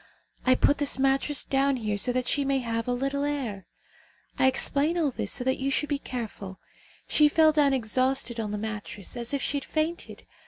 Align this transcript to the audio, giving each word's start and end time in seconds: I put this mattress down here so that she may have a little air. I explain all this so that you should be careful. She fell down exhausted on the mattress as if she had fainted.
I 0.47 0.55
put 0.55 0.79
this 0.79 0.97
mattress 0.97 1.43
down 1.43 1.77
here 1.77 1.95
so 1.95 2.11
that 2.11 2.27
she 2.27 2.43
may 2.43 2.57
have 2.57 2.87
a 2.87 2.91
little 2.91 3.23
air. 3.23 3.67
I 4.39 4.47
explain 4.47 4.97
all 4.97 5.11
this 5.11 5.31
so 5.31 5.43
that 5.43 5.59
you 5.59 5.69
should 5.69 5.89
be 5.89 5.99
careful. 5.99 6.59
She 7.07 7.29
fell 7.29 7.51
down 7.51 7.71
exhausted 7.71 8.39
on 8.39 8.49
the 8.49 8.57
mattress 8.57 9.15
as 9.15 9.31
if 9.31 9.43
she 9.43 9.57
had 9.57 9.65
fainted. 9.65 10.23